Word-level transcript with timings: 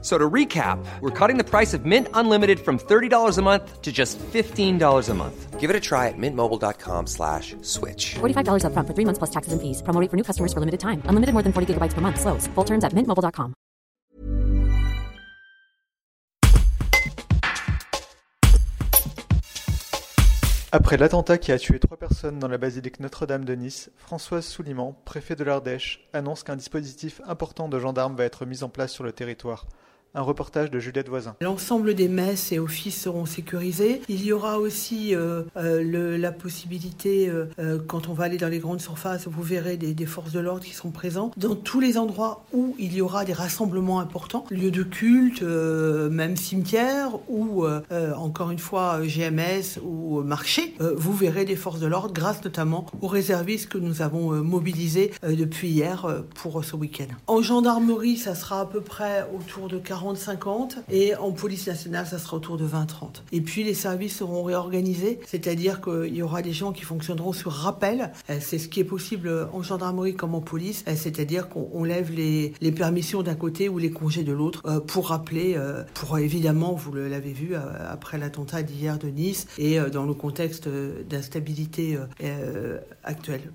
So 0.00 0.16
to 0.16 0.30
recap, 0.30 0.78
we're 1.00 1.10
cutting 1.10 1.38
the 1.38 1.44
price 1.44 1.74
of 1.74 1.84
Mint 1.84 2.06
Unlimited 2.14 2.60
from 2.60 2.78
$30 2.78 3.36
a 3.36 3.42
month 3.42 3.82
to 3.82 3.90
just 3.90 4.16
$15 4.18 5.08
a 5.08 5.14
month. 5.14 5.58
Give 5.58 5.70
it 5.70 5.74
a 5.74 5.80
try 5.80 6.06
at 6.06 6.14
mintmobile.com 6.16 7.08
slash 7.08 7.56
switch. 7.62 8.14
$45 8.20 8.62
upfront 8.62 8.86
for 8.86 8.94
three 8.94 9.04
months 9.04 9.18
plus 9.18 9.30
taxes 9.30 9.52
and 9.52 9.60
fees. 9.60 9.82
Promo 9.82 10.00
rate 10.00 10.08
for 10.08 10.16
new 10.16 10.22
customers 10.22 10.52
for 10.52 10.60
limited 10.60 10.78
time. 10.78 11.02
Unlimited 11.06 11.32
more 11.34 11.42
than 11.42 11.52
40 11.52 11.74
gigabytes 11.74 11.94
per 11.94 12.00
month. 12.00 12.20
Slows. 12.20 12.46
Full 12.54 12.64
terms 12.64 12.84
at 12.84 12.92
mintmobile.com. 12.92 13.54
Après 20.70 20.98
l'attentat 20.98 21.38
qui 21.38 21.50
a 21.50 21.58
tué 21.58 21.78
trois 21.78 21.96
personnes 21.96 22.38
dans 22.38 22.46
la 22.46 22.58
basilique 22.58 23.00
Notre-Dame 23.00 23.46
de 23.46 23.54
Nice, 23.54 23.90
Françoise 23.96 24.44
Souliman, 24.44 24.94
préfet 25.06 25.34
de 25.34 25.42
l'Ardèche, 25.42 26.06
annonce 26.12 26.42
qu'un 26.42 26.56
dispositif 26.56 27.22
important 27.26 27.70
de 27.70 27.78
gendarmes 27.80 28.14
va 28.14 28.24
être 28.24 28.44
mis 28.44 28.62
en 28.62 28.68
place 28.68 28.92
sur 28.92 29.02
le 29.02 29.12
territoire. 29.12 29.66
Un 30.14 30.22
reportage 30.22 30.70
de 30.70 30.78
Juliette 30.78 31.08
Voisin. 31.08 31.36
L'ensemble 31.42 31.94
des 31.94 32.08
messes 32.08 32.50
et 32.50 32.58
offices 32.58 32.98
seront 32.98 33.26
sécurisés. 33.26 34.00
Il 34.08 34.24
y 34.24 34.32
aura 34.32 34.58
aussi 34.58 35.14
euh, 35.14 35.42
euh, 35.58 36.16
la 36.16 36.32
possibilité, 36.32 37.28
euh, 37.28 37.78
quand 37.86 38.08
on 38.08 38.14
va 38.14 38.24
aller 38.24 38.38
dans 38.38 38.48
les 38.48 38.58
grandes 38.58 38.80
surfaces, 38.80 39.28
vous 39.28 39.42
verrez 39.42 39.76
des, 39.76 40.06
forces 40.06 40.32
de 40.32 40.40
l'ordre 40.40 40.64
qui 40.64 40.72
seront 40.72 40.90
présents. 40.90 41.30
Dans 41.36 41.54
tous 41.54 41.80
les 41.80 41.98
endroits 41.98 42.44
où 42.54 42.74
il 42.78 42.94
y 42.94 43.02
aura 43.02 43.26
des 43.26 43.34
rassemblements 43.34 44.00
importants, 44.00 44.46
lieux 44.50 44.70
de 44.70 44.82
culte, 44.82 45.42
même 45.42 46.36
cimetières, 46.36 47.10
ou 47.28 47.66
encore 48.16 48.50
une 48.50 48.58
fois 48.58 49.00
GMS 49.02 49.78
ou 49.84 50.22
marché, 50.22 50.74
vous 50.96 51.12
verrez 51.12 51.44
des 51.44 51.56
forces 51.56 51.80
de 51.80 51.86
l'ordre 51.86 52.14
grâce 52.14 52.42
notamment 52.42 52.86
aux 53.02 53.08
réservistes 53.08 53.68
que 53.68 53.78
nous 53.78 54.00
avons 54.00 54.32
mobilisés 54.42 55.12
depuis 55.22 55.68
hier 55.68 56.24
pour 56.34 56.64
ce 56.64 56.76
week-end. 56.76 57.08
En 57.26 57.42
gendarmerie, 57.42 58.16
ça 58.16 58.34
sera 58.34 58.60
à 58.60 58.66
peu 58.66 58.80
près 58.80 59.28
autour 59.34 59.68
de 59.68 59.78
40 59.78 59.97
40-50 59.98 60.76
et 60.90 61.14
en 61.16 61.32
police 61.32 61.66
nationale, 61.66 62.06
ça 62.06 62.18
sera 62.18 62.36
autour 62.36 62.56
de 62.56 62.66
20-30. 62.66 63.22
Et 63.32 63.40
puis 63.40 63.64
les 63.64 63.74
services 63.74 64.16
seront 64.16 64.42
réorganisés, 64.42 65.20
c'est-à-dire 65.26 65.80
qu'il 65.80 66.14
y 66.14 66.22
aura 66.22 66.42
des 66.42 66.52
gens 66.52 66.72
qui 66.72 66.82
fonctionneront 66.82 67.32
sur 67.32 67.52
rappel. 67.52 68.12
Euh, 68.30 68.38
c'est 68.40 68.58
ce 68.58 68.68
qui 68.68 68.80
est 68.80 68.84
possible 68.84 69.48
en 69.52 69.62
gendarmerie 69.62 70.14
comme 70.14 70.34
en 70.34 70.40
police, 70.40 70.84
euh, 70.88 70.94
c'est-à-dire 70.96 71.48
qu'on 71.48 71.84
lève 71.84 72.12
les, 72.12 72.52
les 72.60 72.72
permissions 72.72 73.22
d'un 73.22 73.34
côté 73.34 73.68
ou 73.68 73.78
les 73.78 73.90
congés 73.90 74.24
de 74.24 74.32
l'autre 74.32 74.62
euh, 74.66 74.80
pour 74.80 75.08
rappeler, 75.08 75.56
pour 75.94 76.18
évidemment, 76.18 76.74
vous 76.74 76.92
l'avez 76.92 77.32
vu 77.32 77.54
après 77.54 78.18
l'attentat 78.18 78.62
d'hier 78.62 78.98
de 78.98 79.08
Nice 79.08 79.46
et 79.58 79.78
dans 79.92 80.04
le 80.04 80.14
contexte 80.14 80.68
d'instabilité 81.08 81.98
actuelle. 83.04 83.52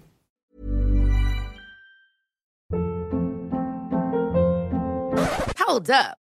Hold 5.67 5.89
up. 5.89 6.22